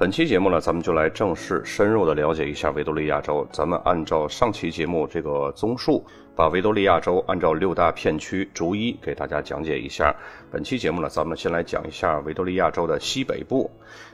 [0.00, 3.46] 本期节目呢，咱们就来正式深入的了解一下维多利亚州。
[3.52, 6.02] 咱们按照上期节目这个综述，
[6.34, 10.16] 把维多利亚州按照六大片区逐一给大家讲解一下。
[10.50, 13.70] 本期节目呢，咱们先来讲一下维多利亚州的西北部，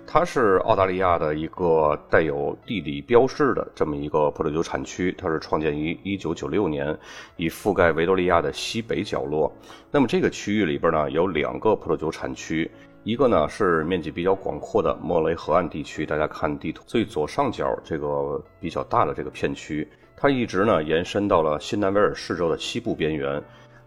[0.08, 5.14] 它是澳大利亚的一个带有地理标志的这么一个葡萄酒产区。
[5.16, 6.98] 它是创建于一九九六年，
[7.36, 9.54] 以覆盖维多利亚的西北角落。
[9.92, 12.68] 那么这个区域里边呢，有两个葡萄酒产区。
[13.06, 23.40] 一个呢是面积比较广阔的莫雷河岸地区，大家看地图最左上角这个比较大的这个片区，它一直呢延伸到了新南威尔士州的西部边缘。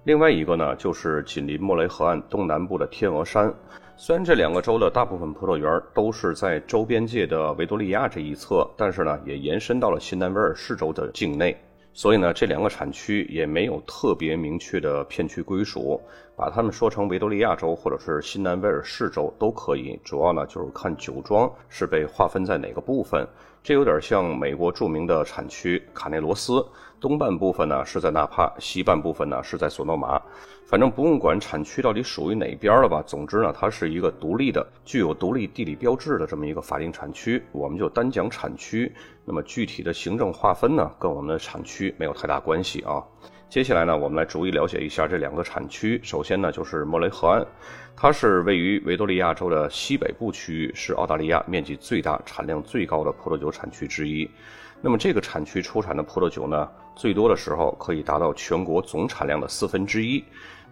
[0.05, 3.53] 另外一个呢就是紧邻莫雷河岸东南部的天鹅山。
[3.97, 11.61] 虽然这两个州的大部分葡萄园都是在州边界的维多利亚这一侧，但是呢也延伸到了新南威尔士州的境内。
[11.93, 15.99] 所以呢，这两个产区也没有特别明确的片区归属，
[16.35, 19.99] 把它们说成维多利亚州或者是新南威尔士州都可以。
[20.03, 23.27] 主要呢就是看酒庄是被划分在哪个部分。
[23.61, 26.65] 这有点像美国著名的产区卡内罗斯，
[26.99, 30.21] 东半部分呢是在纳帕，西半部分呢是在索诺玛。
[30.65, 37.43] 反正不用管产区到底属于哪边了吧，总之呢，它是一个独立的、具有独立地理标志的这么一个法定产区。
[37.51, 38.93] 我们就单讲产区，
[39.25, 43.03] 那么具体的行政划分呢，跟我们的产区没有太大关系啊。
[43.49, 45.99] 接下来呢，我们来逐一了解一下这两个产区。
[46.03, 47.43] 首先呢，就是莫雷河岸，
[47.95, 54.29] 它是位于维多利亚州的西北部区域，是澳大利亚面积最大、产量最高的葡萄酒产区之一。
[54.81, 60.23] 那么这个产区出产的葡萄酒呢，最多的时候可以达到全国总产量的四分之一。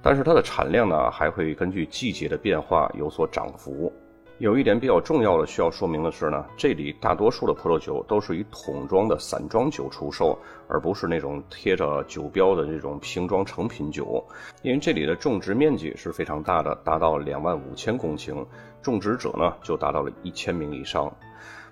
[0.04, 3.92] 但是它的产量呢，还会根据季节的变化有所涨幅。
[4.40, 10.38] 有一点比较重要的需要说明的是呢，这里大多数的葡萄酒都是以桶装的散装酒出售，
[10.68, 14.24] 而不是那种贴着酒标的这种瓶装成品酒。
[14.62, 18.46] 因为这里的种植面积是非常大的，达到两万五千公顷，
[18.80, 21.12] 种植者呢就达到了一千名以上。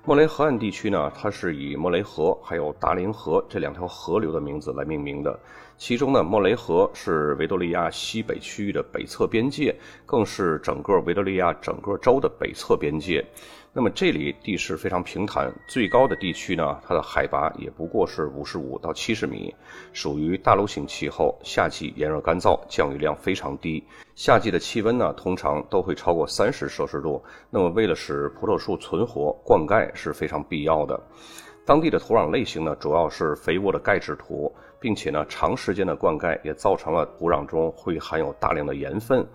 [0.08, 5.40] 莫雷河岸地区呢，它是以莫雷河还有达灵河这两条河流的名字来命名的。
[5.78, 13.26] 其中呢，莫雷河是维多利亚西北区域的北侧边界，更是整个维多利亚整个州的北侧边界。
[13.74, 19.52] 那么这里地势非常平坦，最高的地区呢，它的海拔也不过是五十五到七十米，
[19.92, 23.84] 属于大陆性气候，夏季炎热干燥，降雨量非常低。
[24.16, 27.22] 夏季的气温呢，通常都会超过三十摄氏度。
[27.50, 30.98] 那么为了使葡萄树存活，灌溉是非常必要的。
[31.66, 34.50] 当地的土壤类型呢，主要是肥沃的钙质土，
[34.80, 39.28] 并且呢，长时间的灌溉也造成了土壤中会含有大量的盐分。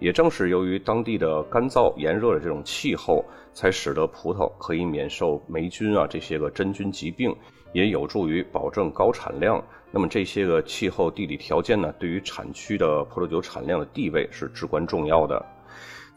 [0.00, 7.34] 也正是由于当地的干燥炎热的这种气候，才使得葡萄可以免受霉菌啊这些个真菌疾病，
[7.72, 9.64] 也有助于保证高产量。
[9.96, 15.42] 那么这些个气候地理条件呢，对于产区的葡萄酒产量的地位是至关重要的。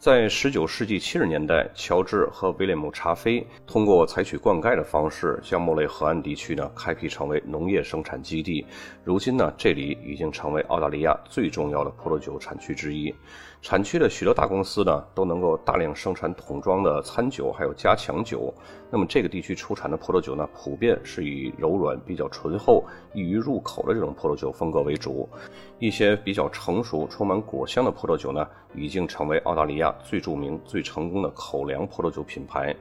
[0.00, 8.64] 在19世纪70年代，乔治和威廉姆·查菲通过采取灌溉的方式，将莫雷河岸地区呢开辟成为农业生产基地。
[9.04, 13.14] 如今呢，这里已经成为澳大利亚最重要的葡萄酒产区之一。
[13.60, 18.54] 产区的许多大公司呢，都能够大量生产桶装的餐酒，还有加强酒。
[18.90, 25.28] 那么这个地区出产的葡萄酒呢，普遍是以柔软、比较醇厚、易于入口的这种葡萄酒风格为主。
[25.78, 32.74] 一些比较成熟、充满果香的葡萄酒呢，已经成为澳大利亚最著名、最成功的口粮葡萄酒品牌。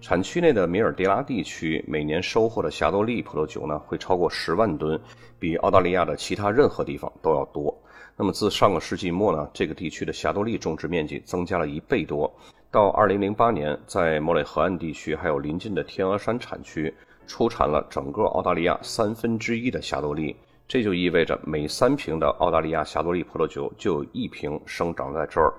[0.00, 5.00] 产区内的米尔迪拉地区每年收获的霞多丽葡萄酒呢，会超过十万吨，
[5.38, 7.74] 比澳大利亚的其他任何地方都要多。
[8.16, 12.30] 那么自上个世纪末呢，这个地区的霞多丽种植面积增加了一倍多。
[12.70, 16.92] 到二零零八年，在莫雷河岸地区还有邻近的天鹅山产区，
[17.26, 20.36] 出产了整个澳大利亚三分之一的霞多丽。
[20.68, 25.52] 这就意味着每三瓶的澳大利亚霞多丽葡萄酒就有一瓶生长在这儿。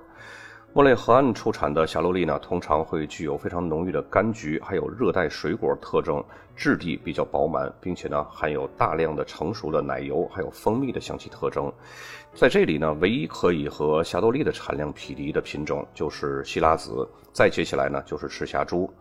[0.72, 6.22] 莫雷河岸出产的霞多丽呢，通常会具有非常浓郁的柑橘还有热带水果特征，
[6.54, 11.72] 质地比较饱满，并且呢含有大量的成熟的奶油还有蜂蜜的香气特征。
[12.34, 18.92] 在这里呢，唯一可以和霞多丽的产量匹敌的品种就是希拉子，再接下来呢就是赤霞珠。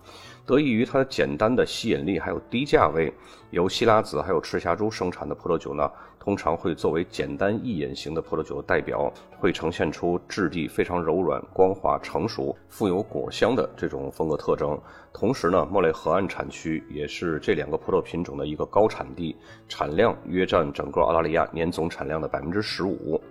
[0.46, 3.14] 得益于它的简单的吸引力还有低价位，
[3.50, 5.92] 由希拉子还有赤霞珠生产的葡萄酒呢，
[6.26, 14.76] 通常会作为简单易饮型的葡萄酒代表，会呈现出质地非常柔软、光滑、成熟、富有果香的这种风格特征。
[15.14, 19.36] 同时呢，莫雷河岸产区也是这两个葡萄品种的一个高产地，
[19.68, 23.22] 产量约占整个澳大利亚年总产量的百分之十五。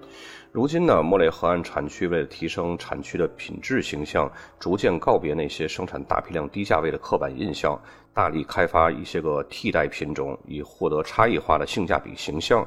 [0.53, 4.31] 如今呢，莫雷河岸产区为了提升产区的品质形象，
[4.61, 7.77] 逐渐告别那些生产大批量低价位的刻板印象，
[8.15, 12.67] 大力开发一些个替代品种，以获得差异化的性价比形象。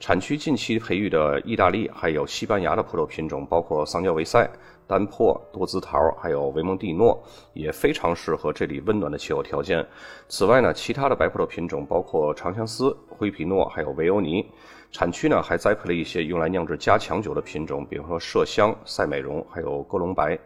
[0.00, 4.48] 产区近期培育的意大利还有西班牙的葡萄品种，包括桑娇维塞、
[4.86, 7.20] 丹珀、多姿桃，还有维蒙蒂诺，
[7.52, 9.84] 也非常适合这里温暖的气候条件。
[10.28, 14.48] 此外呢，其他的白葡萄品种包括长相思、灰皮诺，还有维欧尼。
[14.90, 20.38] 产区呢还栽培了一些用来酿制加强酒的品种，比如说麝香、赛美容，还有歌隆白。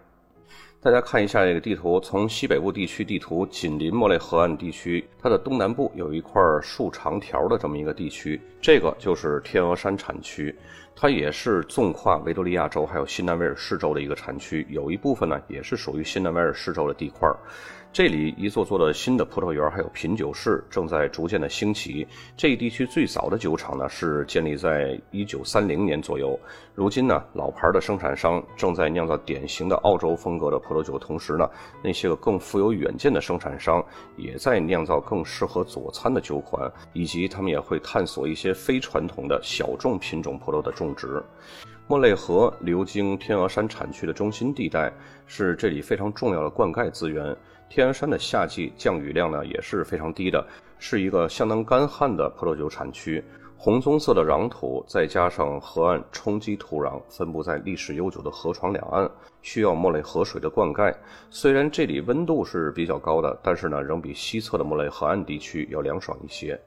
[0.85, 10.53] 大家看一下这个地图，从西北部地区地图紧邻莫雷河岸地区，它的东南部有一块竖长条的这么一个地区，这个就是天鹅山产区，
[10.97, 17.33] 它也是纵跨维多利亚州还有新南威尔士州的一个产区，有一部分呢也是属于新南威尔士州的地块。
[17.93, 22.09] 这里一座座的新的葡萄园还有品酒室正在逐渐的兴起。
[22.35, 26.41] 这一地区最早的酒厂呢是建立在一九三零年左右。
[26.75, 31.47] 如今呢，老牌的生产商正在酿造典型的澳洲风格的葡萄酒，同时呢，
[31.85, 33.85] 那些个更富有远见的生产商
[34.17, 41.23] 也在酿造更适合佐餐的酒款，以及他们也会探索一些非传统的小众品种葡萄的种植。
[41.89, 44.91] 莫雷河流经天鹅山产区的中心地带，
[45.27, 47.37] 是这里非常重要的灌溉资源。
[47.75, 50.47] 天山的夏季降雨量呢也是非常低的，
[50.79, 53.25] 是一个相当干旱的葡萄酒产区。
[53.57, 59.11] 红棕色的壤土再加上河岸冲积土壤分布在历史悠久的河床两岸，
[59.41, 60.95] 需要莫雷河水的灌溉。
[61.31, 66.61] 虽然这里温度是比较高的，但是呢仍比西侧的莫雷河岸地区要凉爽一些。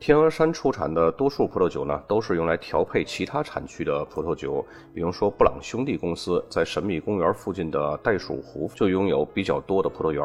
[0.00, 4.62] 天鹅山出产的多数葡萄酒呢，都是用来调配其他产区的葡萄酒。
[4.92, 10.22] 比如说，布朗兄弟公司在神秘公园附近的袋鼠湖就拥有比较多的葡萄园。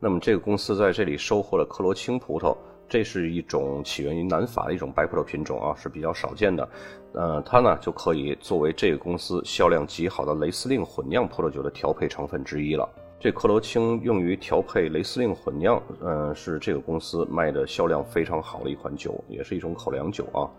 [0.00, 2.56] 那么，这个公司在这里收获了克罗青葡萄，
[2.88, 6.66] 这是一种起源于南法的一种白葡萄品种啊，是比较少见的。
[7.12, 12.88] 呃，它呢就可以作为这个公司销量极好的雷司令混酿葡萄酒的调配成分之一了。
[13.22, 20.50] 这克罗青用于调配雷司令混酿，嗯，是这个公司卖的销量非常好的一款酒，也是一种口粮酒啊。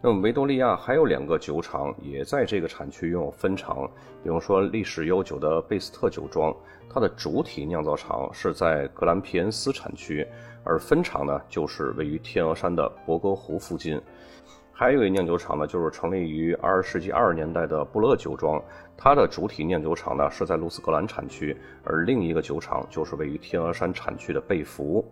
[0.00, 3.90] 那么维多利亚还有两个酒厂也在这个产区拥有分厂，
[4.22, 6.54] 比如说历史悠久的贝斯特酒庄，
[6.88, 10.24] 它的主体酿造厂是在格兰皮恩斯产区，
[10.62, 14.00] 而分厂呢就是位于天鹅山的伯格湖附近。
[14.76, 18.60] 还有一个酿酒厂呢，就是成立于二十世纪二十年代的布勒酒庄，
[18.96, 25.04] 它的主体酿酒厂呢是在卢斯格兰产区，而另一个酒厂就是位于天鹅山产区的贝福。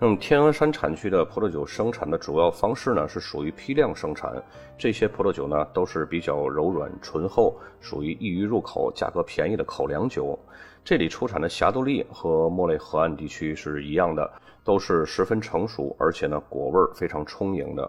[0.00, 4.42] 那么天鹅山产区的葡萄酒生产的主要方式呢是属于批量生产，
[4.76, 10.36] 这些葡萄酒呢都是比较柔软醇厚，属于易于入口、价格便宜的口粮酒。
[10.84, 14.28] 这里出产的霞多丽和莫雷河岸地区是一样的，
[14.64, 17.88] 都是十分成熟，而且呢果味非常充盈的。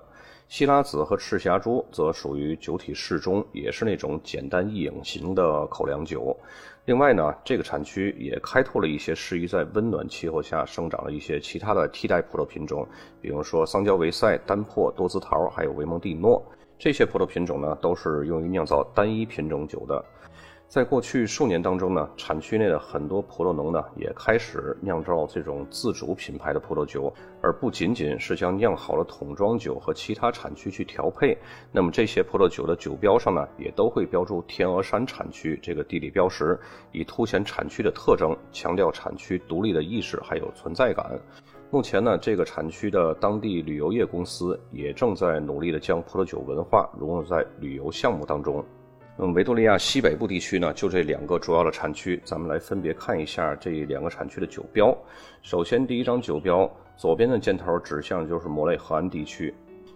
[0.50, 6.36] 希拉子和赤霞珠则属于酒体适中，也是那种简单易饮型的口粮酒。
[6.86, 12.88] 另外呢，这个产区也开拓了一些适宜在温暖气候下生长的一些其他的替代葡萄品种，
[13.22, 16.42] 比如说桑娇维塞、丹珀、多姿桃，还有维蒙蒂诺。
[16.80, 20.04] 这些葡萄品种呢，都是用于酿造单一品种酒的。
[20.68, 31.38] 在过去数年当中呢，产区内的很多葡萄农呢也开始酿造这种自主品牌的葡萄酒，而不仅仅是将酿好的桶装酒和其他产区去调配。
[31.72, 36.60] 那么这些葡萄酒的酒标上呢，也都会标注天鹅山产区这个地理标识，
[36.92, 41.18] 以凸显产区的特征，强调产区独立的意识还有存在感。
[41.72, 48.64] 目前呢，这个产区的当地旅游业公司也正在努力的将葡萄酒文化融入在旅游项目当中。
[49.20, 54.96] 那么维多利亚西北部地区呢，就这两个主要的产区，咱们来分别看一下这两个产区的酒标。
[55.42, 59.52] 首先，第一张酒标左边的箭头指向就是摩雷河岸地区，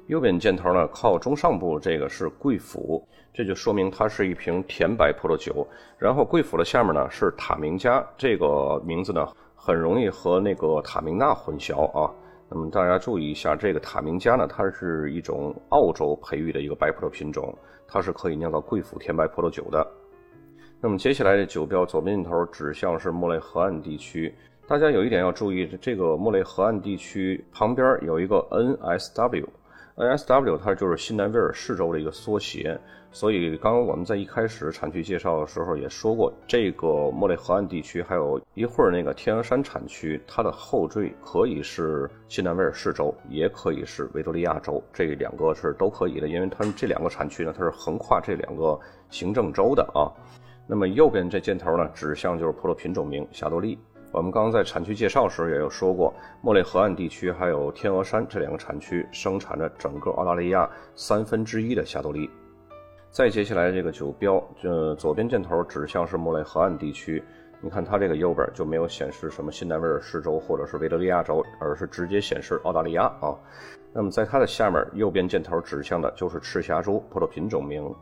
[0.08, 5.68] 右边箭头呢靠中上部这个是贵府，这就说明它是一瓶甜白葡萄酒。
[6.00, 9.24] 然后贵府的下面呢是塔明加，这个名字呢
[9.56, 12.12] 很容易和那个塔明纳混淆啊。
[12.50, 17.56] 那么大家注意一下，这个塔明加呢，它是一种澳洲培育的一个白葡萄品种。
[17.92, 19.86] 它是可以酿造贵府甜白葡萄酒的。
[20.80, 24.34] 那么接下来的酒标左边箭头指向是莫雷河岸地区。
[24.66, 29.46] 大家有一点要注意，这个莫雷河岸地区旁边有一个 NSW
[29.96, 32.80] NSW 它就是新南威尔士州的一个缩写。
[33.14, 48.80] 所以，刚刚我们在一开始产区介绍的时候也说过，这个莫雷河岸地区，还有一会儿那个天鹅山产区，它的后缀可以是新南威尔士州，也可以是维多利亚州，这两个是都可以的，因为它们这两个产区呢，它是横跨这两个
[49.10, 50.08] 行政州的啊。
[50.66, 53.78] 那么右边这箭头呢，指向就是葡萄品种名霞多丽。
[54.14, 62.30] 我们刚刚在产区介绍时也有说过，莫雷河岸地区还有天鹅山这两个产区生产着整个澳大利亚三分之一的霞多丽。
[63.10, 67.24] 再接下来这个酒标，呃，左边箭头指向是莫雷河岸地区，
[67.62, 73.34] 你看它这个右边就没有显示什么新南威尔士州或者是维多利亚州，而是直接显示澳大利亚啊。
[73.94, 77.94] 那么在它的下面，右边箭头指向的就是赤霞珠葡萄品种名。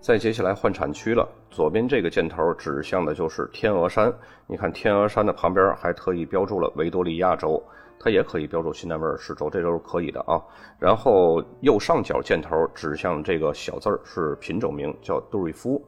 [0.00, 4.12] 再接下来换产区了，左边这个箭头指向的就是天鹅山。
[4.46, 7.62] 你看天鹅山的旁边还特意标注了维多利亚州，
[7.98, 10.40] 它也可以标注新南威尔士州，这都是可以的啊。
[10.78, 15.84] 然后右上角箭头指向这个小字儿是品种名，叫杜瑞夫。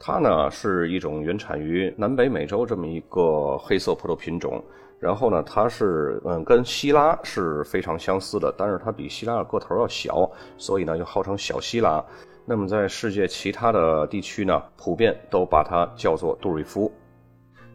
[0.00, 4.60] 它呢是一种原产于南北美洲这么一个黑色葡萄品种。
[4.98, 12.02] 然后呢，它是嗯跟希拉是非常相似的，但是它比希拉的个头要小，所以呢又号称小希拉。
[12.44, 16.92] 那么在世界其他的地区呢，普遍都把它叫做杜瑞夫。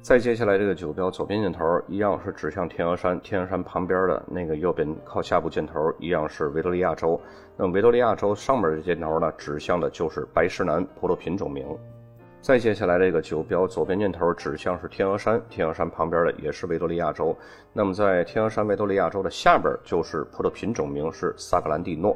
[0.02, 7.20] 再接下来这个酒标左边箭头一样是指向天鹅山，天鹅山旁边的那个右边靠下部箭头一样是维多利亚州。
[7.58, 11.66] 那么维多利亚州上面的箭头呢，指向的就是白石南葡萄品种名。
[12.40, 17.36] 再接下来这个酒标左边箭头指向是天鹅山，天鹅山旁边的也是维多利亚州。
[17.74, 22.16] 那么在天鹅山维多利亚州的下边就是葡萄品种名是萨格兰蒂诺。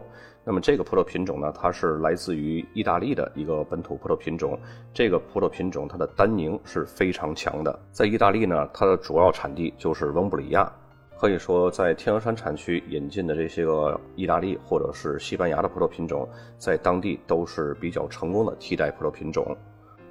[0.50, 4.58] 那么这个葡萄品种呢，它是来自于意大利的一个本土葡萄品种。
[4.91, 7.79] 这个葡萄品种它的单宁是非常强的。
[7.91, 10.68] 在意大利呢，它的主要产地就是翁布里亚。
[11.20, 16.27] 可以说，在天鹅山产区引进的这些个意大利或者是西班牙的葡萄品种，
[16.58, 19.56] 在当地都是比较成功的替代葡萄品种。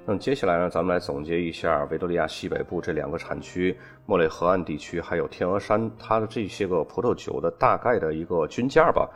[0.05, 3.77] 那么接下来呢，咱们来总结一下维多利亚西北部这两个产区——
[4.07, 9.07] 莫雷河岸地区还有天鹅山，它的这些个葡萄酒的大概的一个均价吧。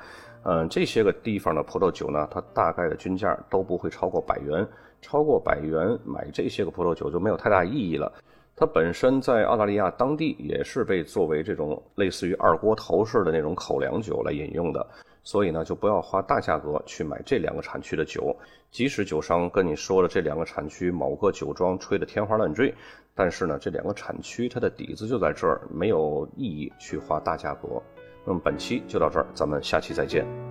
[0.46, 4.68] 嗯，这些个地方的葡萄酒呢，它大概的均价都不会超过百元。
[5.02, 8.10] 超过百元买这些个葡萄酒就没有太大意义了。
[8.56, 14.86] 它本身在澳大利亚当地也是被作为这种类似于二锅头式的那种口粮酒来饮用的。
[15.24, 18.36] 所以呢，就不要花大价格去买这两个产区的酒。
[18.72, 22.74] 即使酒商跟你说了这两个产区某个酒庄吹得天花乱坠，
[23.16, 27.82] 但是呢，这两个产区它的底子就在这儿，没有意义去花大价格。
[28.26, 30.43] 那么本期就到这儿，咱们下期再见。